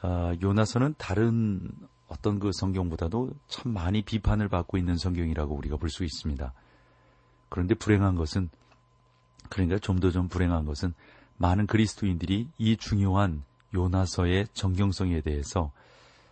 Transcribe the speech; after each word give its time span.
아, 0.00 0.34
요나서는 0.40 0.94
다른 0.98 1.70
어떤 2.08 2.38
그 2.38 2.50
성경보다도 2.52 3.30
참 3.48 3.72
많이 3.72 4.02
비판을 4.02 4.48
받고 4.48 4.78
있는 4.78 4.96
성경이라고 4.96 5.54
우리가 5.54 5.76
볼 5.76 5.90
수 5.90 6.04
있습니다. 6.04 6.52
그런데 7.48 7.74
불행한 7.74 8.14
것은 8.14 8.48
그러니까 9.48 9.78
좀 9.78 9.98
더좀 9.98 10.12
좀 10.12 10.28
불행한 10.28 10.64
것은 10.64 10.94
많은 11.36 11.66
그리스도인들이 11.66 12.48
이 12.58 12.76
중요한 12.76 13.42
요나서의 13.74 14.48
정경성에 14.52 15.20
대해서 15.20 15.72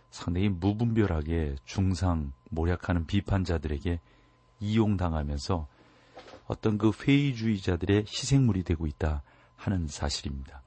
상당히 0.09 0.49
무분별하게 0.49 1.55
중상 1.65 2.31
모략하는 2.49 3.05
비판자들에게 3.05 3.99
이용당하면서 4.59 5.67
어떤 6.47 6.77
그 6.77 6.91
회의주의자들의 6.91 8.05
희생물이 8.07 8.63
되고 8.63 8.87
있다 8.87 9.21
하는 9.55 9.87
사실입니다. 9.87 10.61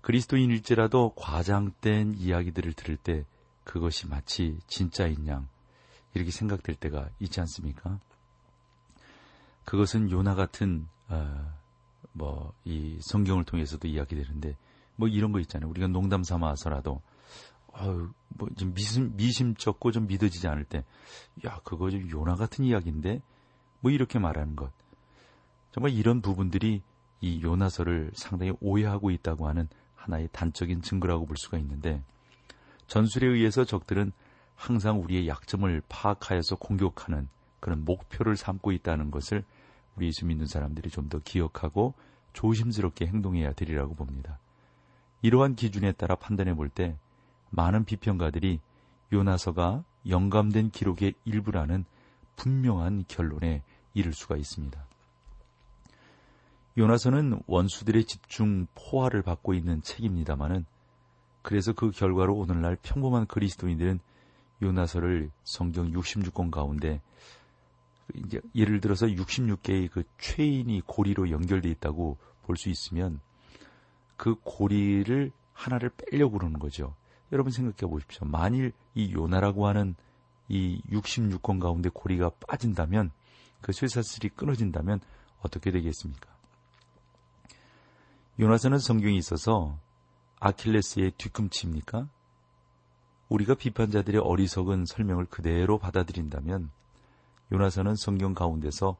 그리스도인일지라도 0.00 1.14
과장된 1.16 2.14
이야기들을 2.18 2.72
들을 2.72 2.96
때 2.96 3.24
그것이 3.64 4.08
마치 4.08 4.58
진짜인 4.66 5.26
양 5.26 5.48
이렇게 6.14 6.30
생각될 6.30 6.76
때가 6.76 7.08
있지 7.20 7.40
않습니까? 7.40 7.98
그것은 9.64 10.10
요나 10.10 10.34
같은 10.34 10.88
어, 11.08 11.52
뭐이 12.12 12.98
성경을 13.00 13.44
통해서도 13.44 13.86
이야기되는데 13.88 14.56
뭐 14.96 15.08
이런 15.08 15.32
거 15.32 15.40
있잖아요. 15.40 15.68
우리가 15.70 15.88
농담 15.88 16.22
삼아서라도 16.22 17.02
어유 17.80 18.10
뭐좀 18.30 18.74
미심 18.74 19.16
미심쩍고 19.16 19.92
좀 19.92 20.06
믿어지지 20.06 20.48
않을 20.48 20.64
때 20.64 20.84
야 21.44 21.60
그거 21.64 21.90
좀 21.90 22.08
요나 22.10 22.34
같은 22.34 22.64
이야기인데 22.64 23.22
뭐 23.80 23.90
이렇게 23.90 24.18
말하는 24.18 24.56
것 24.56 24.72
정말 25.72 25.92
이런 25.92 26.20
부분들이 26.20 26.82
이 27.20 27.42
요나서를 27.42 28.12
상당히 28.14 28.52
오해하고 28.60 29.10
있다고 29.10 29.48
하는 29.48 29.68
하나의 30.08 30.28
단적인 30.32 30.82
증거라고 30.82 31.26
볼 31.26 31.36
수가 31.36 31.58
있는데 31.58 32.02
전술에 32.86 33.28
의해서 33.28 33.64
적들은 33.64 34.12
항상 34.56 35.00
우리의 35.02 35.28
약점을 35.28 35.82
파악하여서 35.88 36.56
공격하는 36.56 37.28
그런 37.60 37.84
목표를 37.84 38.36
삼고 38.36 38.72
있다는 38.72 39.10
것을 39.10 39.44
우리 39.96 40.06
예수 40.06 40.26
믿는 40.26 40.46
사람들이 40.46 40.90
좀 40.90 41.08
더 41.08 41.20
기억하고 41.20 41.94
조심스럽게 42.32 43.06
행동해야 43.06 43.52
되리라고 43.52 43.94
봅니다. 43.94 44.38
이러한 45.22 45.54
기준에 45.54 45.92
따라 45.92 46.14
판단해 46.16 46.54
볼 46.54 46.68
때 46.68 46.96
많은 47.50 47.84
비평가들이 47.84 48.60
요나서가 49.12 49.84
영감된 50.08 50.70
기록의 50.70 51.14
일부라는 51.24 51.84
분명한 52.36 53.04
결론에 53.08 53.62
이를 53.94 54.12
수가 54.12 54.36
있습니다. 54.36 54.84
요나서는 56.78 57.40
원수들의 57.48 58.04
집중 58.04 58.68
포화를 58.76 59.22
받고 59.22 59.52
있는 59.52 59.82
책입니다마는 59.82 60.64
그래서 61.42 61.72
그 61.72 61.90
결과로 61.90 62.36
오늘날 62.36 62.76
평범한 62.80 63.26
그리스도인들은 63.26 63.98
요나서를 64.62 65.32
성경 65.42 65.90
66권 65.90 66.52
가운데 66.52 67.00
이제 68.14 68.40
예를 68.54 68.80
들어서 68.80 69.06
66개의 69.06 69.90
그 69.90 70.04
최인이 70.18 70.82
고리로 70.86 71.30
연결되어 71.30 71.70
있다고 71.72 72.16
볼 72.42 72.56
수 72.56 72.68
있으면 72.70 73.20
그 74.16 74.36
고리를 74.42 75.30
하나를 75.52 75.90
빼려고 75.90 76.38
그러는 76.38 76.58
거죠. 76.58 76.94
여러분 77.32 77.52
생각해 77.52 77.90
보십시오. 77.90 78.26
만일 78.26 78.72
이 78.94 79.12
요나라고 79.12 79.66
하는 79.66 79.96
이 80.48 80.80
66권 80.90 81.60
가운데 81.60 81.90
고리가 81.92 82.30
빠진다면 82.46 83.10
그 83.60 83.72
쇠사슬이 83.72 84.30
끊어진다면 84.30 85.00
어떻게 85.40 85.70
되겠습니까? 85.70 86.37
요나서는 88.40 88.78
성경에 88.78 89.16
있어서 89.16 89.80
아킬레스의 90.38 91.12
뒤꿈치입니까? 91.18 92.08
우리가 93.28 93.54
비판자들의 93.54 94.20
어리석은 94.20 94.86
설명을 94.86 95.26
그대로 95.26 95.78
받아들인다면 95.78 96.70
요나서는 97.50 97.96
성경 97.96 98.34
가운데서 98.34 98.96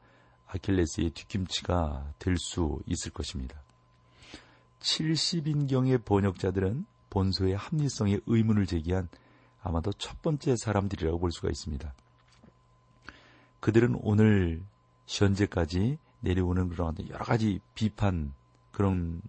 아킬레스의 0.47 1.11
뒤꿈치가 1.11 2.11
될 2.19 2.35
수 2.37 2.81
있을 2.85 3.11
것입니다. 3.11 3.61
70인경의 4.81 6.03
번역자들은 6.03 6.85
본소의 7.09 7.55
합리성에 7.55 8.19
의문을 8.25 8.65
제기한 8.65 9.07
아마도 9.61 9.93
첫 9.93 10.21
번째 10.21 10.55
사람들이라고 10.57 11.17
볼 11.17 11.31
수가 11.31 11.47
있습니다. 11.47 11.93
그들은 13.61 13.97
오늘 14.01 14.63
현재까지 15.07 15.97
내려오는 16.19 16.67
그런 16.67 16.95
여러 17.09 17.23
가지 17.23 17.61
비판 17.73 18.33
그런 18.79 19.21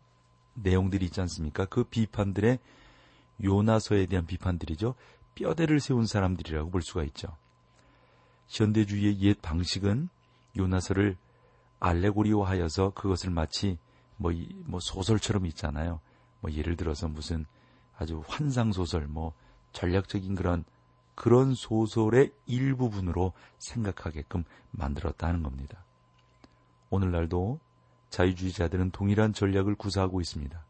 내용들이 0.54 1.06
있지 1.06 1.20
않습니까? 1.22 1.64
그 1.64 1.82
비판들의 1.82 2.60
요나서에 3.42 4.06
대한 4.06 4.24
비판들이죠. 4.24 4.94
뼈대를 5.34 5.80
세운 5.80 6.06
사람들이라고 6.06 6.70
볼 6.70 6.82
수가 6.82 7.02
있죠. 7.02 7.36
현대주의의 8.46 9.20
옛 9.22 9.42
방식은 9.42 10.08
요나서를 10.56 11.16
알레고리화하여서 11.80 12.90
그것을 12.90 13.30
마치 13.30 13.76
뭐, 14.18 14.30
뭐 14.66 14.78
소설처럼 14.78 15.46
있잖아요. 15.46 15.98
뭐 16.40 16.52
예를 16.52 16.76
들어서 16.76 17.08
무슨 17.08 17.44
아주 17.98 18.22
환상 18.28 18.70
소설, 18.70 19.08
뭐 19.08 19.32
전략적인 19.72 20.36
그런 20.36 20.64
그런 21.16 21.54
소설의 21.54 22.32
일부분으로 22.46 23.32
생각하게끔 23.58 24.44
만들었다는 24.70 25.42
겁니다. 25.42 25.82
오늘날도 26.90 27.58
자유주의자들은 28.10 28.90
동일한 28.90 29.32
전략을 29.32 29.74
구사하고 29.74 30.20
있습니다. 30.20 30.62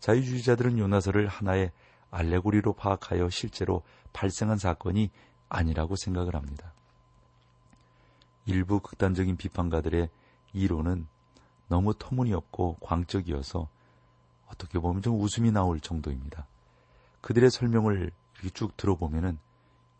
자유주의자들은 0.00 0.78
요나서를 0.78 1.28
하나의 1.28 1.72
알레고리로 2.10 2.74
파악하여 2.74 3.30
실제로 3.30 3.82
발생한 4.12 4.58
사건이 4.58 5.10
아니라고 5.48 5.96
생각을 5.96 6.34
합니다. 6.34 6.72
일부 8.46 8.80
극단적인 8.80 9.36
비판가들의 9.36 10.08
이론은 10.52 11.06
너무 11.68 11.94
터무니없고 11.94 12.76
광적이어서 12.80 13.68
어떻게 14.46 14.78
보면 14.78 15.02
좀 15.02 15.20
웃음이 15.20 15.50
나올 15.50 15.80
정도입니다. 15.80 16.46
그들의 17.20 17.50
설명을 17.50 18.10
쭉 18.52 18.76
들어보면은 18.76 19.38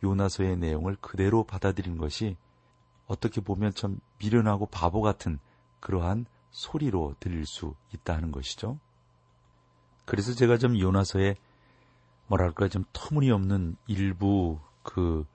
요나서의 0.02 0.58
내용을 0.58 0.96
그대로 1.00 1.44
받아들인 1.44 1.96
것이 1.96 2.36
어떻게 3.06 3.40
보면 3.40 3.72
참 3.74 3.98
미련하고 4.18 4.66
바보 4.66 5.00
같은 5.00 5.38
그러한 5.80 6.26
소리로 6.54 7.14
들릴 7.20 7.44
수 7.46 7.74
있다는 7.92 8.32
것이죠. 8.32 8.78
그래서 10.04 10.32
제가 10.32 10.56
좀 10.56 10.78
요나서의 10.78 11.36
뭐랄까 12.26 12.68
좀 12.68 12.84
터무니없는 12.92 13.76
일부 13.86 14.58
그 14.82 15.26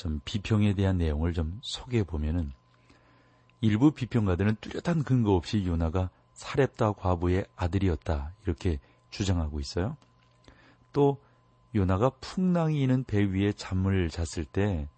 좀 0.00 0.18
비평에 0.24 0.72
대한 0.72 0.96
내용을 0.96 1.34
좀 1.34 1.60
소개해 1.62 2.04
보면은 2.04 2.52
일부 3.60 3.90
비평가들은 3.90 4.56
뚜렷한 4.62 5.04
근거 5.04 5.34
없이 5.34 5.66
요나가 5.66 6.08
사렙다 6.32 6.92
과부의 6.92 7.44
아들이었다 7.54 8.32
이렇게 8.46 8.80
주장하고 9.10 9.60
있어요. 9.60 9.98
또 10.94 11.20
요나가 11.74 12.08
풍랑이 12.08 12.80
있는 12.80 13.04
배 13.04 13.22
위에 13.22 13.52
잠을 13.52 14.08
잤을 14.08 14.46
때 14.46 14.88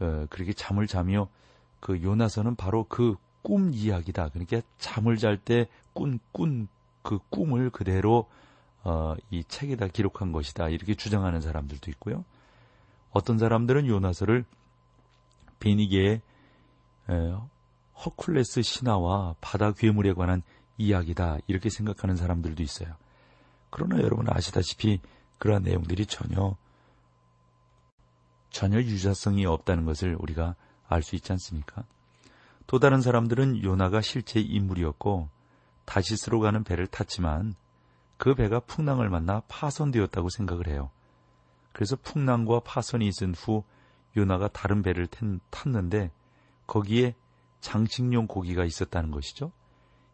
어, 0.00 0.24
그렇게 0.30 0.54
잠을 0.54 0.86
자며 0.86 1.28
그 1.80 2.02
요나서는 2.02 2.56
바로 2.56 2.84
그 2.84 3.16
꿈 3.46 3.72
이야기다. 3.72 4.30
그러니까 4.30 4.60
잠을 4.78 5.18
잘 5.18 5.36
때 5.38 5.68
꾼, 5.92 6.18
꾼, 6.32 6.66
그 7.02 7.20
꿈을 7.30 7.70
그대로, 7.70 8.28
어, 8.82 9.14
이 9.30 9.44
책에다 9.44 9.86
기록한 9.86 10.32
것이다. 10.32 10.68
이렇게 10.68 10.96
주장하는 10.96 11.40
사람들도 11.40 11.88
있고요. 11.92 12.24
어떤 13.12 13.38
사람들은 13.38 13.86
요나서를 13.86 14.44
베니게의 15.60 16.22
허쿨레스 18.04 18.62
신화와 18.62 19.36
바다 19.40 19.70
괴물에 19.70 20.12
관한 20.14 20.42
이야기다. 20.76 21.38
이렇게 21.46 21.70
생각하는 21.70 22.16
사람들도 22.16 22.64
있어요. 22.64 22.96
그러나 23.70 23.98
여러분 23.98 24.26
아시다시피 24.28 24.98
그러한 25.38 25.62
내용들이 25.62 26.06
전혀, 26.06 26.56
전혀 28.50 28.78
유사성이 28.78 29.46
없다는 29.46 29.84
것을 29.84 30.16
우리가 30.18 30.56
알 30.88 31.02
수 31.02 31.14
있지 31.14 31.30
않습니까? 31.30 31.84
또 32.66 32.78
다른 32.78 33.00
사람들은 33.00 33.62
요나가 33.62 34.00
실제 34.00 34.40
인물이었고 34.40 35.28
다시스로 35.84 36.40
가는 36.40 36.64
배를 36.64 36.86
탔지만 36.86 37.54
그 38.16 38.34
배가 38.34 38.60
풍랑을 38.60 39.08
만나 39.08 39.42
파손되었다고 39.48 40.28
생각을 40.30 40.68
해요. 40.68 40.90
그래서 41.72 41.96
풍랑과 41.96 42.60
파손이 42.60 43.06
있은 43.06 43.34
후 43.34 43.62
요나가 44.16 44.48
다른 44.48 44.82
배를 44.82 45.06
탔는데 45.50 46.10
거기에 46.66 47.14
장식용 47.60 48.26
고기가 48.26 48.64
있었다는 48.64 49.10
것이죠. 49.10 49.52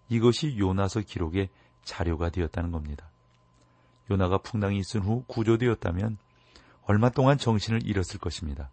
이것이 0.09 0.59
요나서 0.59 1.01
기록의 1.01 1.49
자료가 1.85 2.31
되었다는 2.31 2.73
겁니다. 2.73 3.09
요나가 4.11 4.39
풍랑이 4.39 4.77
있은 4.79 5.01
후 5.01 5.25
구조되었다면 5.27 6.19
얼마 6.85 7.09
동안 7.11 7.39
정신을 7.39 7.87
잃었을 7.87 8.19
것입니다. 8.19 8.69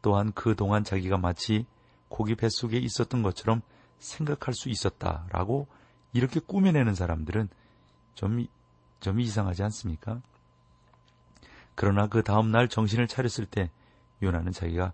또한 0.00 0.32
그 0.32 0.54
동안 0.54 0.84
자기가 0.84 1.18
마치 1.18 1.66
고기 2.08 2.34
뱃속에 2.34 2.78
있었던 2.78 3.22
것처럼 3.22 3.62
생각할 3.98 4.54
수 4.54 4.68
있었다라고 4.68 5.66
이렇게 6.12 6.40
꾸며내는 6.40 6.94
사람들은 6.94 7.48
좀, 8.14 8.46
좀 9.00 9.20
이상하지 9.20 9.62
않습니까? 9.64 10.20
그러나 11.74 12.08
그 12.08 12.22
다음날 12.22 12.68
정신을 12.68 13.06
차렸을 13.06 13.46
때 13.46 13.70
요나는 14.22 14.52
자기가 14.52 14.92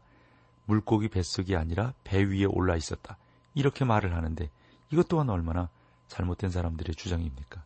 물고기 0.67 1.09
뱃속이 1.09 1.57
아니라 1.57 1.95
배 2.05 2.23
위에 2.23 2.45
올라 2.45 2.77
있었다. 2.77 3.17
이렇게 3.55 3.85
말을 3.85 4.15
하는데 4.15 4.51
이것 4.91 5.09
또한 5.09 5.31
얼마나 5.31 5.69
잘못된 6.09 6.51
사람들의 6.51 6.95
주장입니까? 6.95 7.63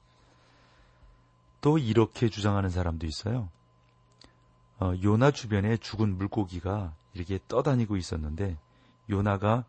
또 1.60 1.78
이렇게 1.78 2.28
주장하는 2.28 2.70
사람도 2.70 3.06
있어요. 3.06 3.48
어, 4.78 4.92
요나 5.02 5.30
주변에 5.30 5.78
죽은 5.78 6.16
물고기가 6.18 6.94
이렇게 7.14 7.38
떠다니고 7.48 7.96
있었는데 7.96 8.58
요나가 9.10 9.64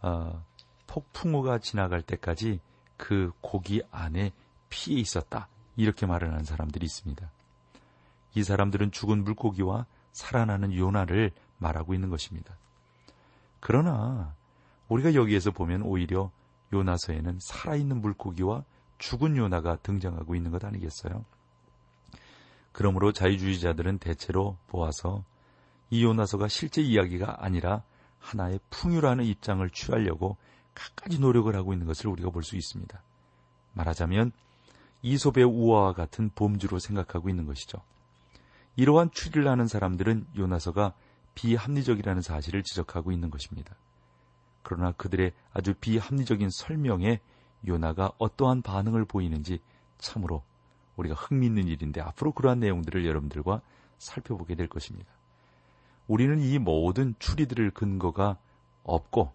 어, 0.00 0.44
폭풍우가 0.86 1.58
지나갈 1.58 2.02
때까지 2.02 2.60
그 2.96 3.32
고기 3.40 3.82
안에 3.90 4.32
피해 4.68 5.00
있었다. 5.00 5.48
이렇게 5.76 6.06
말을 6.06 6.30
하는 6.30 6.44
사람들이 6.44 6.84
있습니다. 6.84 7.30
이 8.34 8.42
사람들은 8.42 8.90
죽은 8.92 9.24
물고기와 9.24 9.86
살아나는 10.12 10.74
요나를 10.74 11.32
말하고 11.58 11.94
있는 11.94 12.10
것입니다. 12.10 12.56
그러나 13.60 14.34
우리가 14.88 15.14
여기에서 15.14 15.50
보면 15.50 15.82
오히려 15.82 16.30
요나서에는 16.72 17.38
살아있는 17.40 18.00
물고기와 18.00 18.64
죽은 18.98 19.36
요나가 19.36 19.76
등장하고 19.76 20.34
있는 20.34 20.50
것 20.50 20.64
아니겠어요? 20.64 21.24
그러므로 22.72 23.12
자유주의자들은 23.12 23.98
대체로 23.98 24.56
보아서 24.66 25.24
이 25.90 26.04
요나서가 26.04 26.48
실제 26.48 26.82
이야기가 26.82 27.44
아니라 27.44 27.82
하나의 28.24 28.58
풍요라는 28.70 29.24
입장을 29.24 29.68
취하려고 29.70 30.36
갖가지 30.74 31.20
노력을 31.20 31.54
하고 31.54 31.72
있는 31.72 31.86
것을 31.86 32.08
우리가 32.08 32.30
볼 32.30 32.42
수 32.42 32.56
있습니다. 32.56 33.02
말하자면 33.74 34.32
이솝의 35.02 35.44
우화와 35.44 35.92
같은 35.92 36.30
범주로 36.34 36.78
생각하고 36.78 37.28
있는 37.28 37.44
것이죠. 37.44 37.82
이러한 38.76 39.10
추리를 39.12 39.46
하는 39.46 39.68
사람들은 39.68 40.26
요나서가 40.36 40.94
비합리적이라는 41.34 42.22
사실을 42.22 42.62
지적하고 42.62 43.12
있는 43.12 43.30
것입니다. 43.30 43.76
그러나 44.62 44.92
그들의 44.92 45.32
아주 45.52 45.74
비합리적인 45.74 46.48
설명에 46.50 47.20
요나가 47.66 48.12
어떠한 48.18 48.62
반응을 48.62 49.04
보이는지 49.04 49.60
참으로 49.98 50.42
우리가 50.96 51.14
흥미있는 51.14 51.68
일인데 51.68 52.00
앞으로 52.00 52.32
그러한 52.32 52.60
내용들을 52.60 53.04
여러분들과 53.04 53.60
살펴보게 53.98 54.54
될 54.54 54.68
것입니다. 54.68 55.13
우리는 56.06 56.38
이 56.40 56.58
모든 56.58 57.14
추리들을 57.18 57.70
근거가 57.70 58.38
없고 58.82 59.32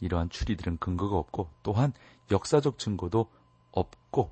이러한 0.00 0.30
추리들은 0.30 0.78
근거가 0.78 1.16
없고 1.16 1.50
또한 1.62 1.92
역사적 2.30 2.78
증거도 2.78 3.30
없고 3.72 4.30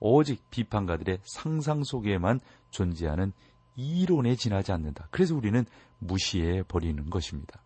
오직 0.00 0.48
비판가들의 0.50 1.20
상상 1.24 1.84
속에만 1.84 2.40
존재하는 2.70 3.32
이론에 3.76 4.34
지나지 4.34 4.72
않는다. 4.72 5.08
그래서 5.10 5.34
우리는 5.36 5.64
무시해 5.98 6.62
버리는 6.62 7.08
것입니다. 7.10 7.60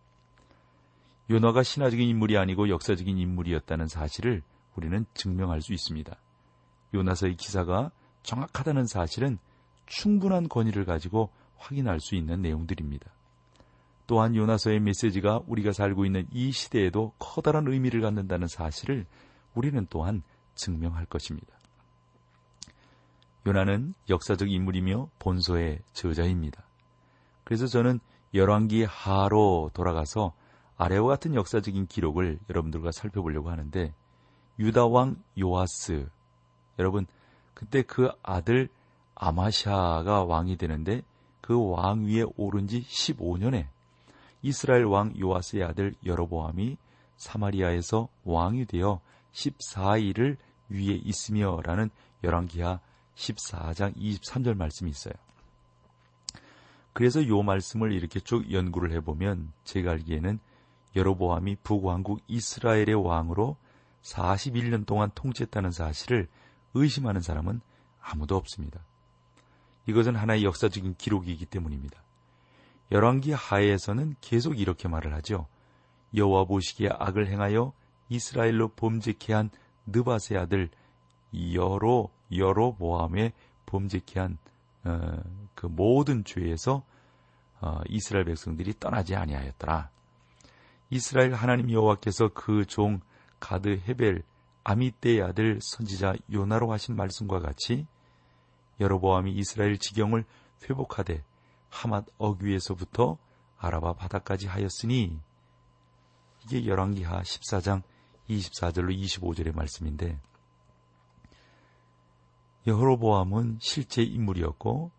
요나가 1.29 1.63
신화적인 1.63 2.07
인물이 2.07 2.37
아니고 2.37 2.69
역사적인 2.69 3.17
인물이었다는 3.17 3.87
사실을 3.87 4.43
우리는 4.75 5.05
증명할 5.13 5.61
수 5.61 5.73
있습니다. 5.73 6.15
요나서의 6.93 7.35
기사가 7.35 7.91
정확하다는 8.23 8.85
사실은 8.85 9.39
충분한 9.87 10.49
권위를 10.49 10.85
가지고 10.85 11.31
확인할 11.57 11.99
수 11.99 12.15
있는 12.15 12.41
내용들입니다. 12.41 13.14
또한 14.07 14.35
요나서의 14.35 14.79
메시지가 14.79 15.41
우리가 15.47 15.71
살고 15.71 16.05
있는 16.05 16.27
이 16.31 16.51
시대에도 16.51 17.13
커다란 17.17 17.67
의미를 17.67 18.01
갖는다는 18.01 18.47
사실을 18.47 19.05
우리는 19.53 19.85
또한 19.89 20.21
증명할 20.55 21.05
것입니다. 21.05 21.55
요나는 23.47 23.93
역사적 24.09 24.49
인물이며 24.49 25.09
본서의 25.19 25.79
저자입니다. 25.93 26.63
그래서 27.43 27.67
저는 27.67 27.99
열왕기 28.33 28.83
하로 28.83 29.71
돌아가서 29.73 30.33
아래와 30.77 31.07
같은 31.07 31.35
역사적인 31.35 31.87
기록을 31.87 32.39
여러분들과 32.49 32.91
살펴보려고 32.91 33.49
하는데 33.49 33.93
유다 34.59 34.87
왕 34.87 35.15
요아스 35.39 36.09
여러분 36.79 37.05
그때 37.53 37.81
그 37.81 38.09
아들 38.23 38.69
아마샤가 39.15 40.25
왕이 40.25 40.57
되는데 40.57 41.01
그 41.39 41.57
왕 41.57 42.05
위에 42.05 42.25
오른 42.35 42.67
지 42.67 42.81
15년에 42.81 43.67
이스라엘 44.45 44.83
왕 44.83 45.11
요아스의 45.19 45.63
아들 45.63 45.95
여로보암이 46.05 46.77
사마리아에서 47.17 48.09
왕이 48.25 48.65
되어 48.65 49.01
14일을 49.33 50.37
위에 50.69 51.01
있으며라는 51.03 51.89
열왕기하 52.23 52.79
14장 53.15 53.95
23절 53.97 54.55
말씀이 54.55 54.91
있어요. 54.91 55.15
그래서 56.93 57.27
요 57.27 57.41
말씀을 57.41 57.91
이렇게 57.91 58.19
쭉 58.19 58.51
연구를 58.51 58.91
해보면 58.91 59.51
제가 59.63 59.89
알기에는 59.89 60.39
여로보암이 60.95 61.57
북왕국 61.63 62.21
이스라엘의 62.27 62.93
왕으로 62.93 63.57
41년 64.03 64.85
동안 64.85 65.09
통치했다는 65.15 65.71
사실을 65.71 66.27
의심하는 66.75 67.19
사람은 67.19 67.61
아무도 67.99 68.35
없습니다. 68.37 68.79
이것은 69.87 70.15
하나의 70.15 70.43
역사적인 70.43 70.97
기록이기 70.99 71.47
때문입니다. 71.47 72.04
열왕기 72.91 73.31
하에서는 73.31 74.15
계속 74.21 74.59
이렇게 74.59 74.87
말을 74.87 75.13
하죠. 75.15 75.47
여호와 76.13 76.45
보시기에 76.45 76.89
악을 76.91 77.27
행하여 77.27 77.73
이스라엘로 78.09 78.69
범죄케 78.69 79.33
한 79.33 79.49
느바세 79.87 80.37
아들 80.37 80.69
여로 81.53 82.09
여로보암의 82.31 83.33
범죄케 83.65 84.19
한그 84.19 84.43
어, 84.83 85.69
모든 85.69 86.23
죄에서 86.23 86.83
어, 87.61 87.79
이스라엘 87.89 88.25
백성들이 88.25 88.75
떠나지 88.79 89.15
아니하였더라. 89.15 89.89
이스라엘 90.89 91.33
하나님 91.33 91.71
여호와께서 91.71 92.29
그 92.33 92.65
종 92.65 93.01
가드 93.39 93.81
헤벨 93.87 94.23
아미떼의 94.63 95.21
아들 95.21 95.59
선지자 95.61 96.15
요나로 96.31 96.71
하신 96.71 96.95
말씀과 96.95 97.39
같이 97.39 97.85
여로보암이 98.79 99.31
이스라엘 99.33 99.77
지경을 99.77 100.25
회복하되 100.63 101.23
하맛 101.75 102.05
어귀에서부터 102.17 103.17
아라바 103.57 103.93
바다까지 103.93 104.47
하였으니 104.47 105.19
이게 106.45 106.65
열왕기하 106.65 107.21
14장 107.21 107.83
24절로 108.29 108.97
25절의 108.97 109.53
말씀인데 109.53 110.19
여호로보암은 112.65 113.59
실제 113.61 114.01
인물이었고 114.03 114.91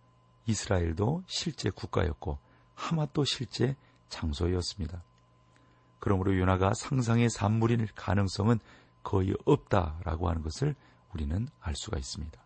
이스라엘도 0.47 1.25
실제 1.26 1.71
국가였고 1.71 2.38
하맛도 2.75 3.25
실제 3.25 3.75
장소였습니다. 4.11 5.02
그러므로 5.99 6.38
요나가 6.38 6.75
상상의 6.75 7.30
산물일 7.30 7.88
가능성은 7.95 8.61
거의 9.02 9.35
없다라고 9.47 10.28
하는 10.28 10.42
것을 10.42 10.76
우리는 11.14 11.49
알 11.61 11.75
수가 11.75 11.97
있습니다. 11.97 12.38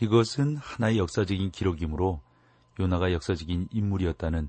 이것은 0.00 0.56
하나의 0.56 0.98
역사적인 0.98 1.52
기록이므로 1.52 2.20
요나가 2.78 3.12
역사적인 3.12 3.68
인물이었다는 3.72 4.48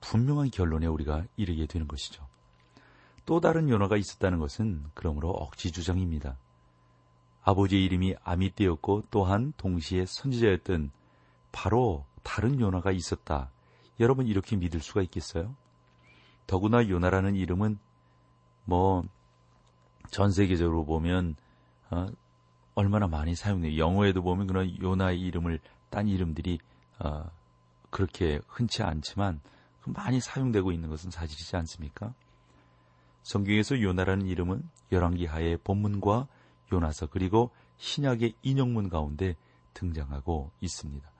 분명한 0.00 0.50
결론에 0.50 0.86
우리가 0.86 1.24
이르게 1.36 1.66
되는 1.66 1.88
것이죠. 1.88 2.26
또 3.26 3.40
다른 3.40 3.68
요나가 3.68 3.96
있었다는 3.96 4.38
것은 4.38 4.84
그러므로 4.94 5.30
억지 5.30 5.70
주장입니다. 5.72 6.36
아버지의 7.42 7.84
이름이 7.84 8.16
아미떼였고 8.22 9.04
또한 9.10 9.52
동시에 9.56 10.06
선지자였던 10.06 10.90
바로 11.52 12.04
다른 12.22 12.60
요나가 12.60 12.92
있었다. 12.92 13.50
여러분 14.00 14.26
이렇게 14.26 14.56
믿을 14.56 14.80
수가 14.80 15.02
있겠어요? 15.02 15.54
더구나 16.46 16.88
요나라는 16.88 17.36
이름은 17.36 17.78
뭐 18.64 19.04
전 20.10 20.30
세계적으로 20.30 20.84
보면 20.84 21.36
어, 21.90 22.06
얼마나 22.74 23.06
많이 23.06 23.34
사용돼요. 23.34 23.78
영어에도 23.78 24.22
보면 24.22 24.46
그런 24.46 24.80
요나의 24.80 25.20
이름을 25.20 25.60
딴 25.90 26.08
이름들이 26.08 26.58
어, 27.00 27.30
그렇게 27.90 28.40
흔치 28.46 28.82
않지만 28.82 29.40
많이 29.86 30.20
사용되고 30.20 30.72
있는 30.72 30.88
것은 30.88 31.10
사실이지 31.10 31.56
않습니까? 31.56 32.14
성경에서 33.22 33.80
요나라는 33.80 34.26
이름은 34.26 34.62
열왕기하의 34.92 35.58
본문과 35.58 36.28
요나서 36.72 37.06
그리고 37.06 37.50
신약의 37.78 38.34
인용문 38.42 38.88
가운데 38.88 39.36
등장하고 39.74 40.50
있습니다. 40.60 41.10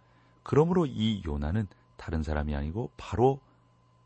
그러므로 0.42 0.87
이 0.87 1.22
요나는 1.25 1.66
다른 1.96 2.22
사람이 2.22 2.54
아니고 2.54 2.90
바로 2.96 3.40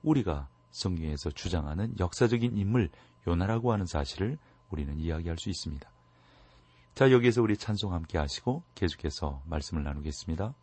우리가 0.03 0.49
성경에서 0.71 1.31
주장하는 1.31 1.95
역사적인 1.99 2.57
인물 2.57 2.91
요나라고 3.27 3.73
하는 3.73 3.87
사실을 3.87 4.39
우리는 4.71 4.99
이야기할 4.99 5.39
수 5.39 5.51
있습니다. 5.51 5.89
자, 6.95 7.11
여기에서 7.11 7.43
우리 7.43 7.57
찬송 7.57 7.93
함께 7.93 8.19
하시고 8.19 8.63
계속해서 8.75 9.43
말씀을 9.47 9.85
나누겠습니다. 9.85 10.55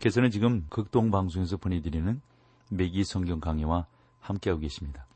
여러분께서는 0.00 0.30
지금 0.30 0.66
극동방송에서 0.70 1.58
보내드리는 1.58 2.20
매기 2.70 3.04
성경 3.04 3.38
강의와 3.38 3.86
함께하고 4.20 4.60
계십니다. 4.60 5.06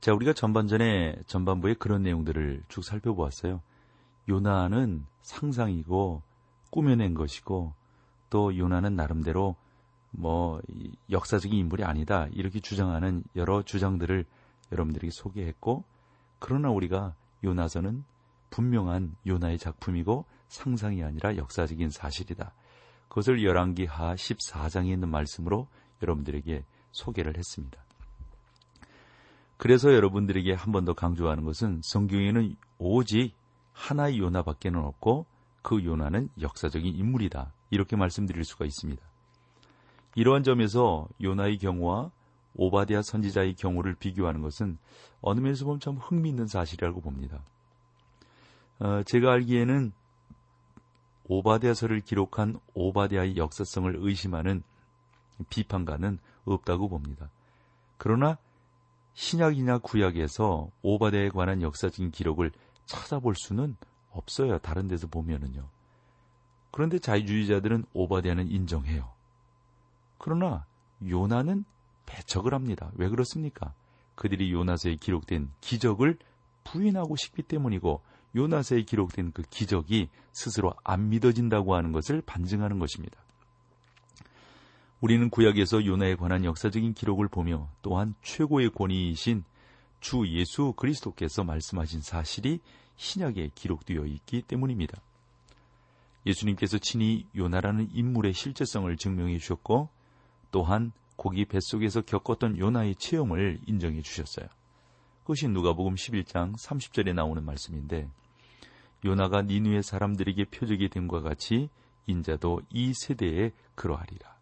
자, 0.00 0.12
우리가 0.14 0.32
전반전에 0.32 1.16
전반부에 1.26 1.74
그런 1.74 2.02
내용들을 2.02 2.62
쭉 2.68 2.84
살펴보았어요. 2.84 3.60
요나는 4.28 5.04
상상이고 5.22 6.22
꾸며낸 6.70 7.14
것이고 7.14 7.72
또 8.30 8.56
요나는 8.56 8.94
나름대로 8.94 9.56
뭐 10.10 10.60
역사적인 11.10 11.58
인물이 11.58 11.84
아니다 11.84 12.28
이렇게 12.32 12.60
주장하는 12.60 13.24
여러 13.36 13.62
주장들을 13.62 14.24
여러분들에게 14.72 15.10
소개했고 15.10 15.84
그러나 16.38 16.70
우리가 16.70 17.14
요나서는 17.44 18.04
분명한 18.50 19.16
요나의 19.26 19.58
작품이고 19.58 20.24
상상이 20.48 21.02
아니라 21.02 21.36
역사적인 21.36 21.90
사실이다. 21.90 22.52
그것을 23.08 23.42
열왕기하 23.44 24.14
14장에 24.14 24.88
있는 24.88 25.08
말씀으로 25.08 25.66
여러분들에게 26.02 26.64
소개를 26.92 27.36
했습니다. 27.36 27.82
그래서 29.56 29.92
여러분들에게 29.92 30.52
한 30.54 30.72
번 30.72 30.84
더 30.84 30.92
강조하는 30.92 31.44
것은 31.44 31.80
성경에는 31.82 32.56
오직 32.78 33.34
하나의 33.72 34.18
요나밖에는 34.18 34.80
없고 34.80 35.26
그 35.62 35.84
요나는 35.84 36.28
역사적인 36.40 36.94
인물이다. 36.94 37.52
이렇게 37.70 37.96
말씀드릴 37.96 38.44
수가 38.44 38.64
있습니다. 38.64 39.02
이러한 40.14 40.42
점에서 40.42 41.08
요나의 41.22 41.58
경우와 41.58 42.10
오바디아 42.54 43.02
선지자의 43.02 43.54
경우를 43.54 43.94
비교하는 43.94 44.42
것은 44.42 44.78
어느 45.20 45.40
면에서 45.40 45.64
보면 45.64 45.80
참 45.80 45.96
흥미있는 45.96 46.46
사실이라고 46.46 47.00
봅니다. 47.00 47.42
어, 48.80 49.02
제가 49.04 49.32
알기에는 49.32 49.92
오바디아서를 51.28 52.00
기록한 52.00 52.58
오바디아의 52.74 53.36
역사성을 53.36 53.94
의심하는 53.98 54.62
비판가는 55.50 56.18
없다고 56.44 56.88
봅니다. 56.88 57.30
그러나 57.98 58.38
신약이나 59.14 59.78
구약에서 59.78 60.70
오바디아에 60.82 61.30
관한 61.30 61.62
역사적인 61.62 62.10
기록을 62.10 62.52
찾아볼 62.86 63.34
수는 63.36 63.76
없어요. 64.10 64.58
다른 64.58 64.88
데서 64.88 65.06
보면은요. 65.06 65.68
그런데 66.70 66.98
자유주의자들은 66.98 67.84
오바디아는 67.92 68.50
인정해요. 68.50 69.10
그러나 70.18 70.64
요나는 71.06 71.64
배척을 72.06 72.54
합니다. 72.54 72.90
왜 72.94 73.08
그렇습니까? 73.08 73.74
그들이 74.14 74.52
요나서에 74.52 74.96
기록된 74.96 75.50
기적을 75.60 76.18
부인하고 76.64 77.16
싶기 77.16 77.42
때문이고 77.42 78.00
요나서에 78.34 78.82
기록된 78.82 79.32
그 79.32 79.42
기적이 79.42 80.08
스스로 80.32 80.74
안 80.84 81.08
믿어진다고 81.08 81.74
하는 81.74 81.92
것을 81.92 82.22
반증하는 82.22 82.78
것입니다. 82.78 83.18
우리는 85.00 85.30
구약에서 85.30 85.84
요나에 85.86 86.16
관한 86.16 86.44
역사적인 86.44 86.94
기록을 86.94 87.28
보며 87.28 87.68
또한 87.82 88.14
최고의 88.22 88.70
권위이신 88.70 89.44
주 90.00 90.26
예수 90.28 90.72
그리스도께서 90.76 91.44
말씀하신 91.44 92.00
사실이 92.00 92.60
신약에 92.96 93.50
기록되어 93.54 94.04
있기 94.06 94.42
때문입니다. 94.42 95.00
예수님께서 96.26 96.78
친히 96.78 97.26
요나라는 97.36 97.90
인물의 97.92 98.32
실제성을 98.32 98.94
증명해 98.96 99.38
주셨고 99.38 99.88
또한 100.50 100.92
고기 101.16 101.44
뱃속에서 101.44 102.02
겪었던 102.02 102.58
요나의 102.58 102.96
체험을 102.96 103.60
인정해 103.66 104.02
주셨어요. 104.02 104.46
그것이 105.28 105.46
누가복음 105.46 105.94
11장 105.94 106.56
30절에 106.58 107.12
나오는 107.12 107.44
말씀인데 107.44 108.08
요나가 109.04 109.42
니누의 109.42 109.82
사람들에게 109.82 110.46
표적이 110.46 110.88
됨과 110.88 111.20
같이 111.20 111.68
인자도 112.06 112.62
이 112.70 112.94
세대에 112.94 113.52
그러하리라. 113.74 114.34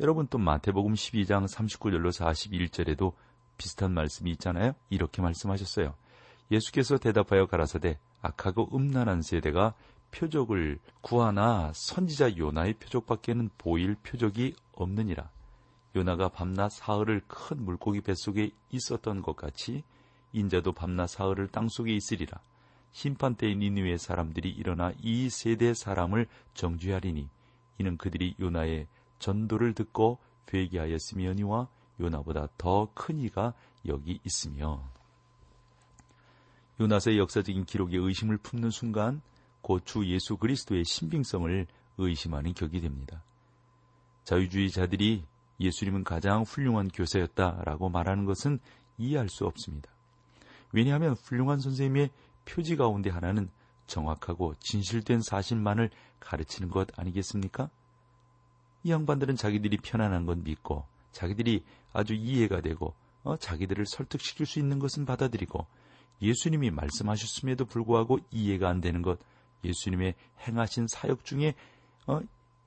여러분 0.00 0.26
또 0.26 0.36
마태복음 0.36 0.92
12장 0.92 1.48
39절로 1.50 2.12
41절에도 2.12 3.14
비슷한 3.56 3.94
말씀이 3.94 4.30
있잖아요. 4.32 4.74
이렇게 4.90 5.22
말씀하셨어요. 5.22 5.94
예수께서 6.50 6.98
대답하여 6.98 7.46
가라사대 7.46 7.98
악하고 8.20 8.76
음란한 8.76 9.22
세대가 9.22 9.72
표적을 10.10 10.80
구하나 11.00 11.72
선지자 11.74 12.36
요나의 12.36 12.74
표적밖에는 12.74 13.48
보일 13.56 13.94
표적이 13.94 14.54
없느니라. 14.74 15.30
요나가 15.96 16.28
밤낮 16.28 16.70
사흘을 16.72 17.22
큰 17.28 17.64
물고기 17.64 18.00
뱃속에 18.00 18.50
있었던 18.70 19.22
것 19.22 19.36
같이 19.36 19.84
인자도 20.32 20.72
밤낮 20.72 21.06
사흘을 21.08 21.48
땅속에 21.48 21.94
있으리라. 21.94 22.40
심판 22.92 23.34
때의 23.34 23.56
니누의 23.56 23.98
사람들이 23.98 24.50
일어나 24.50 24.92
이 25.00 25.28
세대 25.30 25.74
사람을 25.74 26.26
정죄하리니 26.54 27.28
이는 27.78 27.96
그들이 27.96 28.34
요나의 28.40 28.86
전도를 29.18 29.74
듣고 29.74 30.18
회개하였으며니와 30.52 31.68
요나보다 32.00 32.48
더 32.58 32.90
큰 32.94 33.18
이가 33.18 33.54
여기 33.86 34.20
있으며 34.24 34.82
요나서의 36.80 37.18
역사적인 37.18 37.64
기록에 37.64 37.96
의심을 37.98 38.38
품는 38.38 38.70
순간 38.70 39.22
곧 39.60 39.84
주 39.84 40.04
예수 40.06 40.36
그리스도의 40.36 40.84
신빙성을 40.84 41.66
의심하는 41.98 42.52
격이 42.52 42.80
됩니다. 42.80 43.22
자유주의자들이 44.24 45.24
예수님은 45.60 46.04
가장 46.04 46.42
훌륭한 46.42 46.88
교사였다라고 46.88 47.88
말하는 47.88 48.24
것은 48.24 48.58
이해할 48.98 49.28
수 49.28 49.46
없습니다. 49.46 49.90
왜냐하면 50.72 51.14
훌륭한 51.14 51.60
선생님의 51.60 52.10
표지 52.44 52.76
가운데 52.76 53.10
하나는 53.10 53.48
정확하고 53.86 54.54
진실된 54.58 55.20
사실만을 55.22 55.90
가르치는 56.20 56.70
것 56.70 56.88
아니겠습니까? 56.98 57.70
이 58.82 58.90
양반들은 58.90 59.36
자기들이 59.36 59.78
편안한 59.78 60.26
건 60.26 60.42
믿고 60.42 60.84
자기들이 61.12 61.64
아주 61.92 62.14
이해가 62.14 62.60
되고 62.60 62.94
어, 63.22 63.36
자기들을 63.36 63.86
설득시킬 63.86 64.46
수 64.46 64.58
있는 64.58 64.78
것은 64.78 65.06
받아들이고 65.06 65.66
예수님이 66.20 66.70
말씀하셨음에도 66.70 67.64
불구하고 67.64 68.18
이해가 68.30 68.68
안 68.68 68.80
되는 68.80 69.02
것, 69.02 69.18
예수님의 69.64 70.14
행하신 70.46 70.86
사역 70.88 71.24
중에 71.24 71.54
어, 72.06 72.20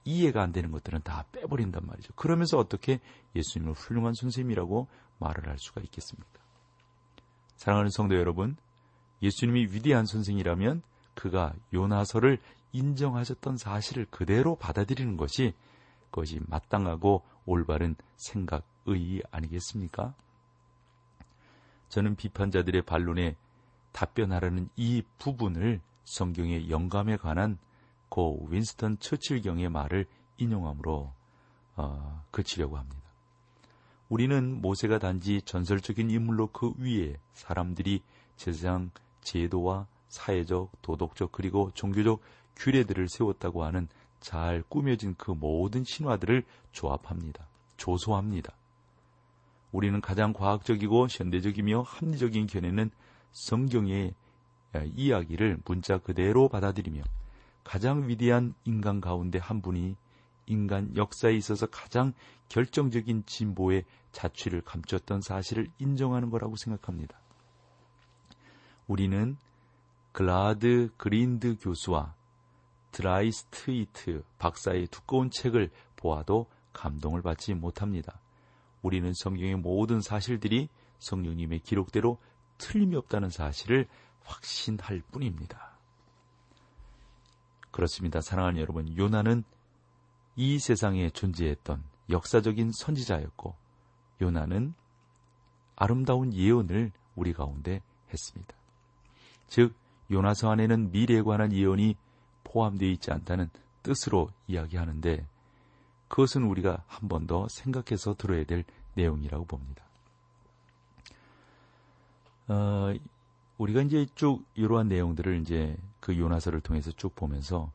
이해가 0.07 0.41
안 0.41 0.53
되는 0.53 0.71
것들은 0.71 1.01
다 1.03 1.25
빼버린단 1.33 1.85
말이죠. 1.85 2.13
그러면서 2.15 2.57
어떻게 2.57 2.99
예수님을 3.35 3.73
훌륭한 3.73 4.13
선생님이라고 4.13 4.87
말을 5.19 5.49
할 5.49 5.59
수가 5.59 5.81
있겠습니까? 5.81 6.39
사랑하는 7.57 7.89
성도 7.89 8.15
여러분, 8.15 8.55
예수님이 9.21 9.65
위대한 9.71 10.05
선생이라면 10.05 10.81
그가 11.13 11.53
요나서를 11.73 12.39
인정하셨던 12.71 13.57
사실을 13.57 14.05
그대로 14.09 14.55
받아들이는 14.55 15.17
것이 15.17 15.53
그것이 16.05 16.39
마땅하고 16.47 17.23
올바른 17.45 17.95
생각의 18.15 19.23
아니겠습니까? 19.31 20.13
저는 21.89 22.15
비판자들의 22.15 22.83
반론에 22.83 23.35
답변하라는 23.91 24.69
이 24.75 25.01
부분을 25.17 25.81
성경의 26.05 26.69
영감에 26.69 27.17
관한 27.17 27.57
고 28.09 28.47
윈스턴 28.49 28.99
처칠경의 28.99 29.69
말을 29.69 30.05
인용함으로 30.37 31.13
어, 31.75 32.23
그치려고 32.31 32.77
합니다. 32.77 33.07
우리는 34.09 34.61
모세가 34.61 34.99
단지 34.99 35.41
전설적인 35.41 36.09
인물로 36.09 36.47
그 36.47 36.73
위에 36.77 37.17
사람들이 37.33 38.01
세상 38.35 38.91
제도와 39.21 39.87
사회적, 40.07 40.71
도덕적 40.81 41.31
그리고 41.31 41.71
종교적 41.73 42.21
규례들을 42.55 43.09
세웠다고 43.09 43.63
하는 43.63 43.87
잘 44.19 44.63
꾸며진 44.69 45.15
그 45.17 45.31
모든 45.31 45.83
신화들을 45.83 46.43
조합합니다. 46.71 47.47
조소합니다. 47.75 48.53
우리는 49.71 49.99
가장 50.01 50.33
과학적이고 50.33 51.07
현대적이며 51.09 51.81
합리적인 51.81 52.47
견해는 52.47 52.89
성경의 53.31 54.13
이야기를 54.95 55.59
문자 55.65 55.97
그대로 55.97 56.47
받아들이며 56.47 57.03
가장 57.67 58.07
위대한 58.07 58.53
인간 58.63 59.01
가운데 59.01 59.39
한 59.39 59.61
분이 59.61 59.97
인간 60.45 60.95
역사에 60.95 61.33
있어서 61.33 61.65
가장 61.65 62.13
결정적인 62.47 63.25
진보의 63.25 63.83
자취를 64.13 64.61
감췄던 64.61 65.19
사실을 65.19 65.69
인정하는 65.77 66.29
거라고 66.29 66.55
생각합니다. 66.55 67.19
우리는 68.87 69.35
글라드 70.13 70.91
그린드 70.95 71.57
교수와 71.59 72.13
드라이스트이트 72.91 74.23
박사의 74.39 74.87
두꺼운 74.87 75.29
책을 75.29 75.69
보아도 75.97 76.47
감동을 76.71 77.21
받지 77.21 77.53
못합니다. 77.53 78.17
우리는 78.81 79.11
성경의 79.13 79.57
모든 79.57 79.99
사실들이 79.99 80.69
성령님의 80.99 81.59
기록대로 81.59 82.17
틀림이 82.59 82.95
없다는 82.95 83.29
사실을 83.29 83.89
확신할 84.23 85.01
뿐입니다. 85.11 85.76
그렇습니다. 87.77 88.21
사랑하는 88.21 88.59
여러분, 88.59 88.97
요나는 88.97 89.43
이 90.35 90.57
세상에 90.57 91.11
존재했던 91.11 91.83
역사적인 92.09 92.71
선지자였고, 92.73 93.53
요나는 94.19 94.73
아름다운 95.75 96.33
예언을 96.33 96.91
우리 97.15 97.33
가운데 97.33 97.83
했습니다. 98.11 98.55
즉, 99.47 99.75
요나서 100.09 100.49
안에는 100.49 100.91
미래에 100.91 101.21
관한 101.21 101.53
예언이 101.53 101.95
포함되어 102.45 102.89
있지 102.89 103.11
않다는 103.11 103.51
뜻으로 103.83 104.31
이야기하는데, 104.47 105.27
그것은 106.07 106.45
우리가 106.45 106.83
한 106.87 107.07
번 107.07 107.27
더 107.27 107.47
생각해서 107.47 108.15
들어야 108.15 108.43
될 108.45 108.63
내용이라고 108.95 109.45
봅니다. 109.45 109.83
어, 112.47 112.91
우리가 113.57 113.81
이제 113.81 114.05
쭉 114.15 114.43
이러한 114.55 114.87
내용들을 114.87 115.41
이제 115.41 115.75
그 115.99 116.17
요나서를 116.17 116.61
통해서 116.61 116.91
쭉 116.91 117.15
보면서 117.15 117.71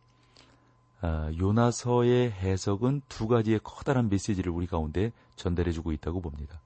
어, 1.02 1.30
요나서의 1.36 2.30
해석은 2.30 3.02
두 3.08 3.26
가지의 3.26 3.60
커다란 3.64 4.08
메시지를 4.08 4.52
우리 4.52 4.66
가운데 4.66 5.12
전달해주고 5.34 5.90
있다고 5.92 6.20
봅니다. 6.20 6.60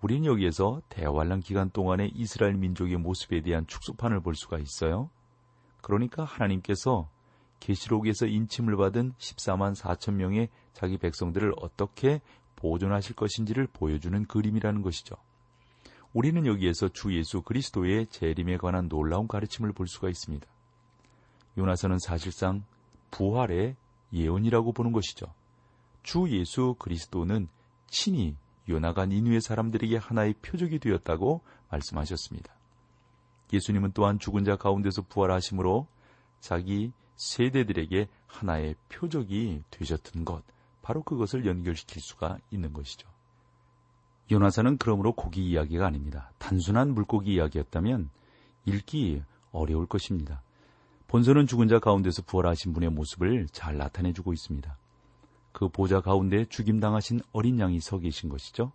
우리는 0.00 0.24
여기에서 0.24 0.80
대환란 0.88 1.40
기간 1.40 1.68
동안의 1.70 2.12
이스라엘 2.14 2.54
민족의 2.54 2.96
모습에 2.96 3.42
대한 3.42 3.66
축소판을 3.66 4.20
볼 4.20 4.34
수가 4.34 4.58
있어요. 4.58 5.10
그러니까 5.82 6.24
하나님께서 6.24 7.10
계시록에서 7.60 8.24
인침을 8.26 8.76
받은 8.78 9.12
14만 9.18 9.76
4천 9.76 10.14
명의 10.14 10.48
자기 10.72 10.96
백성들을 10.96 11.52
어떻게 11.58 12.22
보존하실 12.56 13.14
것인지를 13.16 13.66
보여주는 13.66 14.24
그림이라는 14.24 14.80
것이죠. 14.80 15.16
우리는 16.12 16.44
여기에서 16.44 16.88
주 16.88 17.16
예수 17.16 17.42
그리스도의 17.42 18.06
재림에 18.06 18.56
관한 18.56 18.88
놀라운 18.88 19.28
가르침을 19.28 19.72
볼 19.72 19.86
수가 19.86 20.08
있습니다. 20.08 20.46
요나서는 21.56 21.98
사실상 22.00 22.64
부활의 23.10 23.76
예언이라고 24.12 24.72
보는 24.72 24.92
것이죠. 24.92 25.26
주 26.02 26.28
예수 26.30 26.74
그리스도는 26.78 27.48
친히 27.86 28.36
요나가 28.68 29.06
니누의 29.06 29.40
사람들에게 29.40 29.96
하나의 29.96 30.34
표적이 30.42 30.78
되었다고 30.80 31.42
말씀하셨습니다. 31.70 32.52
예수님은 33.52 33.92
또한 33.92 34.18
죽은 34.18 34.44
자 34.44 34.56
가운데서 34.56 35.02
부활하심으로 35.02 35.86
자기 36.40 36.92
세대들에게 37.16 38.08
하나의 38.26 38.74
표적이 38.88 39.62
되셨던 39.70 40.24
것, 40.24 40.42
바로 40.82 41.02
그것을 41.02 41.46
연결시킬 41.46 42.00
수가 42.00 42.38
있는 42.50 42.72
것이죠. 42.72 43.08
요나사는 44.30 44.78
그러므로 44.78 45.12
고기 45.12 45.48
이야기가 45.50 45.86
아닙니다. 45.86 46.30
단순한 46.38 46.94
물고기 46.94 47.34
이야기였다면 47.34 48.10
읽기 48.64 49.22
어려울 49.50 49.86
것입니다. 49.86 50.42
본서는 51.08 51.48
죽은 51.48 51.66
자 51.66 51.80
가운데서 51.80 52.22
부활하신 52.22 52.72
분의 52.72 52.90
모습을 52.90 53.48
잘 53.50 53.76
나타내주고 53.76 54.32
있습니다. 54.32 54.76
그 55.52 55.68
보좌 55.68 56.00
가운데 56.00 56.44
죽임당하신 56.44 57.20
어린 57.32 57.58
양이 57.58 57.80
서 57.80 57.98
계신 57.98 58.28
것이죠. 58.28 58.70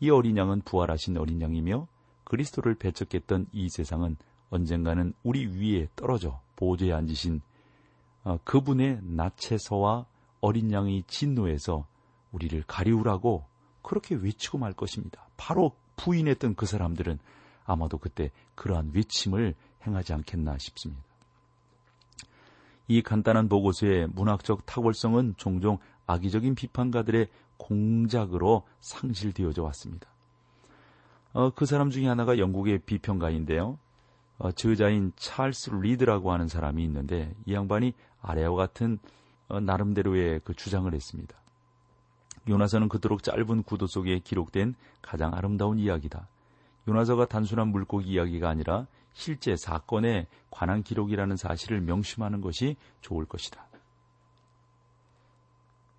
이 0.00 0.08
어린 0.08 0.38
양은 0.38 0.62
부활하신 0.62 1.18
어린 1.18 1.42
양이며 1.42 1.86
그리스도를 2.24 2.74
배척했던 2.76 3.48
이 3.52 3.68
세상은 3.68 4.16
언젠가는 4.48 5.12
우리 5.22 5.46
위에 5.46 5.88
떨어져 5.94 6.40
보좌에 6.56 6.92
앉으신 6.92 7.42
어, 8.24 8.38
그분의 8.44 9.00
나체서와 9.02 10.06
어린 10.40 10.72
양의 10.72 11.04
진노에서 11.06 11.86
우리를 12.32 12.62
가리우라고 12.66 13.44
그렇게 13.82 14.14
외치고 14.14 14.58
말 14.58 14.72
것입니다. 14.72 15.28
바로 15.36 15.72
부인했던 15.96 16.54
그 16.54 16.66
사람들은 16.66 17.18
아마도 17.64 17.98
그때 17.98 18.30
그러한 18.54 18.92
외침을 18.94 19.54
행하지 19.86 20.12
않겠나 20.12 20.58
싶습니다. 20.58 21.02
이 22.88 23.02
간단한 23.02 23.48
보고서의 23.48 24.08
문학적 24.08 24.64
탁월성은 24.64 25.34
종종 25.36 25.78
악의적인 26.06 26.54
비판가들의 26.54 27.28
공작으로 27.58 28.66
상실되어져 28.80 29.62
왔습니다. 29.64 30.08
어, 31.34 31.50
그 31.50 31.66
사람 31.66 31.90
중에 31.90 32.06
하나가 32.06 32.38
영국의 32.38 32.78
비평가인데요. 32.80 33.78
어, 34.38 34.52
저자인 34.52 35.12
찰스 35.16 35.70
리드라고 35.70 36.32
하는 36.32 36.48
사람이 36.48 36.82
있는데 36.84 37.34
이 37.44 37.52
양반이 37.52 37.92
아래와 38.22 38.54
같은 38.54 38.98
어, 39.48 39.60
나름대로의 39.60 40.40
그 40.44 40.54
주장을 40.54 40.92
했습니다. 40.92 41.36
요나서는 42.48 42.88
그토록 42.88 43.22
짧은 43.22 43.62
구도 43.64 43.86
속에 43.86 44.18
기록된 44.20 44.74
가장 45.02 45.34
아름다운 45.34 45.78
이야기다. 45.78 46.28
요나서가 46.88 47.26
단순한 47.26 47.68
물고기 47.68 48.10
이야기가 48.10 48.48
아니라 48.48 48.86
실제 49.12 49.54
사건에 49.56 50.26
관한 50.50 50.82
기록이라는 50.82 51.36
사실을 51.36 51.80
명심하는 51.80 52.40
것이 52.40 52.76
좋을 53.00 53.26
것이다. 53.26 53.66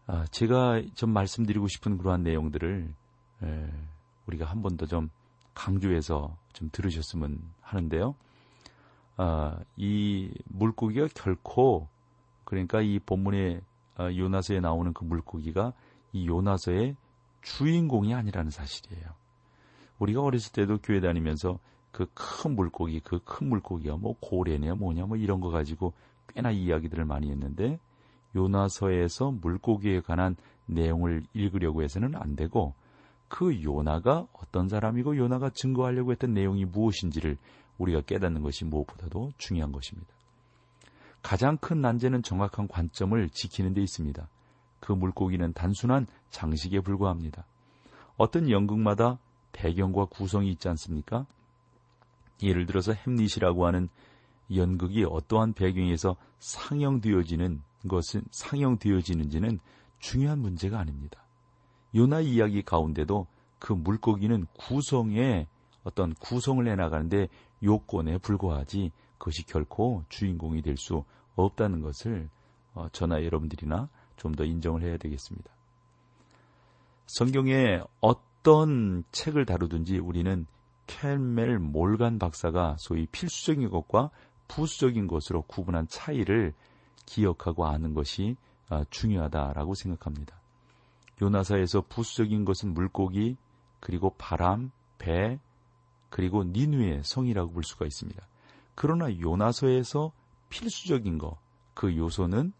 아, 0.08 0.26
제가 0.32 0.82
좀 0.96 1.12
말씀드리고 1.12 1.68
싶은 1.68 1.98
그러한 1.98 2.24
내용들을 2.24 2.94
에, 3.44 3.70
우리가 4.26 4.46
한 4.46 4.62
번 4.62 4.76
더 4.78 4.86
좀 4.86 5.10
강조해서 5.54 6.38
좀 6.54 6.70
들으셨으면 6.72 7.38
하는데요. 7.62 8.16
아, 9.18 9.60
이 9.76 10.32
물고기가 10.46 11.08
결코 11.14 11.88
그러니까 12.46 12.82
이 12.82 12.98
본문의 13.00 13.62
어, 14.00 14.10
요나서에 14.16 14.62
나오는 14.62 14.94
그 14.94 15.04
물고기가 15.04 15.74
이 16.12 16.28
요나서의 16.28 16.96
주인공이 17.42 18.14
아니라는 18.14 18.52
사실이에요. 18.52 19.06
우리가 20.00 20.22
어렸을 20.22 20.52
때도 20.54 20.80
교회 20.80 21.00
다니면서 21.00 21.60
그 21.92 22.06
큰 22.14 22.56
물고기, 22.56 23.00
그 23.00 23.20
큰 23.20 23.50
물고기가 23.50 23.98
뭐 23.98 24.16
고래냐 24.20 24.76
뭐냐 24.76 25.06
뭐 25.06 25.18
이런 25.18 25.40
거 25.40 25.50
가지고 25.50 25.94
꽤나 26.28 26.52
이야기들을 26.52 27.06
많이 27.06 27.32
했는데 27.32 27.80
요나서에서 28.36 29.32
물고기에 29.32 30.02
관한 30.02 30.36
내용을 30.68 31.24
읽으려고 31.34 31.82
해서는 31.82 32.16
안 32.16 32.36
되고 32.36 32.74
그 33.28 33.64
요나가 33.64 34.28
어떤 34.34 34.68
사람이고 34.68 35.18
요나가 35.18 35.50
증거하려고 35.50 36.12
했던 36.12 36.34
내용이 36.34 36.66
무엇인지를 36.66 37.38
우리가 37.78 38.02
깨닫는 38.02 38.42
것이 38.42 38.66
무엇보다도 38.66 39.32
중요한 39.38 39.72
것입니다. 39.72 40.10
가장 41.22 41.58
큰 41.58 41.82
난제는 41.82 42.24
정확한 42.24 42.68
관점을 42.68 43.30
지키는 43.30 43.74
데 43.74 43.82
있습니다. 43.82 44.28
그 44.80 44.92
물고기는 44.92 45.54
단순한 45.54 46.08
장식에 46.30 46.80
불과합니다. 46.82 47.46
어떤 48.18 48.50
연극마다 48.50 49.18
배경과 49.52 50.06
구성이 50.06 50.52
있지 50.52 50.68
않습니까? 50.70 51.26
예를 52.42 52.66
들어서 52.66 52.94
햄릿이라고 52.94 53.66
하는 53.66 53.90
연극이 54.56 55.04
어떠한 55.04 55.54
배경에서 55.54 56.16
상영되어지는 56.40 57.62
것은 57.88 58.24
상영되어지는지는 58.32 59.60
중요한 60.00 60.40
문제가 60.40 60.80
아닙니다. 60.80 61.24
요나 61.96 62.22
이야기 62.22 62.62
가운데도 62.62 63.28
그 63.60 63.74
물고기는 63.74 64.46
구성에 64.58 65.48
어떤 65.84 66.14
구성을 66.16 66.66
해나가는데 66.68 67.28
요건에 67.64 68.18
불과하지 68.18 68.92
그것이 69.18 69.46
결코 69.46 70.04
주인공이 70.10 70.62
될 70.62 70.78
수 70.78 71.04
없다는 71.36 71.82
것을 71.82 72.30
어, 72.74 72.88
저나 72.92 73.24
여러분들이나 73.24 73.90
좀 74.20 74.34
더 74.36 74.44
인정을 74.44 74.84
해야 74.84 74.98
되겠습니다. 74.98 75.50
성경에 77.08 77.82
어떤 78.02 79.04
책을 79.12 79.46
다루든지 79.46 79.98
우리는 79.98 80.46
켈멜 80.86 81.58
몰간 81.58 82.20
박사가 82.20 82.76
소위 82.78 83.08
필수적인 83.08 83.70
것과 83.70 84.12
부수적인 84.48 85.08
것으로 85.08 85.44
구분한 85.44 85.88
차이를 85.88 86.54
기억하고 87.06 87.66
아는 87.66 87.94
것이 87.94 88.36
어, 88.70 88.84
중요하다라고 88.90 89.74
생각합니다. 89.74 90.40
요나사에서 91.22 91.82
부수적인 91.90 92.46
것은 92.46 92.74
물고기, 92.74 93.36
그리고 93.80 94.16
바람, 94.18 94.72
배, 95.00 95.40
그리고 96.10 96.44
니누의 96.44 97.02
성이라고 97.04 97.52
볼 97.52 97.64
수가 97.64 97.86
있습니다. 97.86 98.22
그러나 98.76 99.12
요나서에서 99.20 100.12
필수적인 100.50 101.18
것, 101.18 101.38
그 101.74 101.96
요소는 101.96 102.54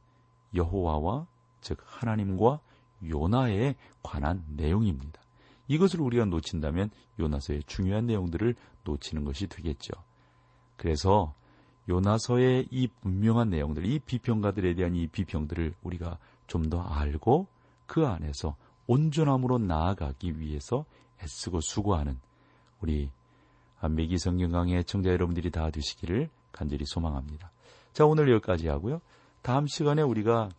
여호와와 0.56 1.28
즉 1.62 1.78
하나님과 1.86 2.60
요나에 3.08 3.76
관한 4.04 4.44
내용입니다. 4.48 5.22
이것을 5.68 6.02
우리가 6.02 6.26
놓친다면 6.26 6.90
요나서의 7.20 7.64
중요한 7.68 8.08
내용들을 8.08 8.56
놓치는 8.84 9.24
것이 9.24 9.48
되겠죠. 9.48 9.94
그래서 10.78 11.34
요나서의 11.88 12.68
이 12.72 12.88
분명한 12.88 13.50
내용들, 13.50 13.86
이 13.86 14.00
비평가들에 14.00 14.76
대한 14.76 14.96
이 14.96 15.08
비평들을 15.08 15.74
우리가 15.84 16.18
좀 16.48 16.70
더 16.70 16.82
알고 16.82 17.48
그 17.86 18.06
안에서 18.08 18.56
온전함으로 18.88 19.60
나아가기 19.60 20.40
위해서 20.40 20.86
애쓰고 21.24 21.62
수고하는 21.62 22.20
우리 22.82 23.12
매기 23.88 24.18
성경 24.18 24.52
강의 24.52 24.84
청자 24.84 25.12
여러분들이 25.12 25.52
다 25.52 25.70
되시기를 25.70 26.30
간절히 26.52 26.86
소망합니다. 26.86 27.52
자, 27.94 28.06
오늘 28.06 28.32
여기까지 28.32 28.68
하고요. 28.68 29.00
다음 29.42 29.68
시간에 29.68 30.02
우리가 30.02 30.50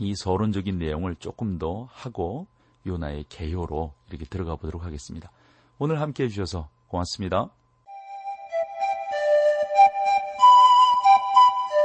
이 0.00 0.14
서론적인 0.14 0.78
내용을 0.78 1.16
조금 1.16 1.58
더 1.58 1.88
하고 1.92 2.46
요나의 2.86 3.24
개요로 3.28 3.92
이렇게 4.08 4.24
들어가 4.26 4.56
보도록 4.56 4.84
하겠습니다. 4.84 5.30
오늘 5.78 6.00
함께 6.00 6.24
해주셔서 6.24 6.68
고맙습니다. 6.88 7.48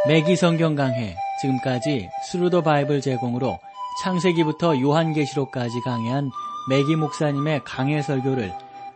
매기 0.08 0.36
성경 0.36 0.76
강해 0.76 1.15
지금까지 1.41 2.10
Thru 2.25 2.46
the 2.46 2.62
Bible 2.63 3.01
제공으로 3.02 3.60
창세기부터 4.04 4.80
요한계시록까지 4.80 5.82
강해한 5.82 6.32
매기 6.69 6.95
목사님의 6.95 7.63
강해 7.63 8.02
설교를 8.02 8.54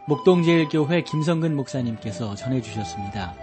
목동제일교회 0.07 1.03
김성근 1.03 1.55
목사님께서 1.55 2.35
전해주셨습니다. 2.35 3.33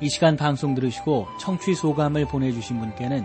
이 0.00 0.08
시간 0.08 0.36
방송 0.36 0.74
들으시고 0.74 1.28
청취 1.38 1.74
소감을 1.74 2.26
보내주신 2.26 2.78
분께는 2.78 3.24